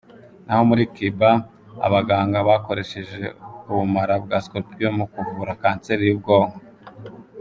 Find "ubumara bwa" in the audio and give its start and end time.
3.69-4.37